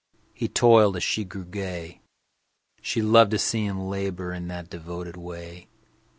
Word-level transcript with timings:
He 0.33 0.47
toiled 0.47 0.97
as 0.97 1.03
she 1.03 1.23
grew 1.23 1.45
gay. 1.45 2.01
She 2.81 3.03
loved 3.03 3.29
to 3.29 3.37
see 3.37 3.65
him 3.67 3.85
labor 3.87 4.33
In 4.33 4.47
that 4.47 4.67
devoted 4.67 5.15
way. 5.15 5.67